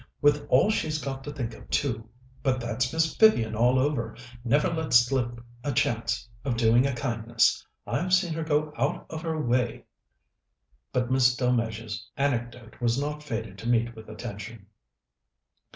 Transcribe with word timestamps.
With 0.19 0.47
all 0.49 0.71
she's 0.71 0.99
got 0.99 1.23
to 1.25 1.31
think 1.31 1.53
of, 1.53 1.69
too! 1.69 2.09
But 2.41 2.59
that's 2.59 2.91
Miss 2.91 3.15
Vivian 3.15 3.55
all 3.55 3.77
over. 3.77 4.17
Never 4.43 4.73
lets 4.73 4.95
slip 4.95 5.39
a 5.63 5.71
chance 5.71 6.27
of 6.43 6.57
doing 6.57 6.87
a 6.87 6.95
kindness. 6.95 7.63
I've 7.85 8.11
seen 8.11 8.33
her 8.33 8.43
go 8.43 8.73
out 8.77 9.05
of 9.11 9.21
her 9.21 9.39
way...." 9.39 9.85
But 10.91 11.11
Miss 11.11 11.35
Delmege's 11.35 12.09
anecdote 12.17 12.81
was 12.81 12.99
not 12.99 13.21
fated 13.21 13.59
to 13.59 13.69
meet 13.69 13.95
with 13.95 14.09
attention. 14.09 14.65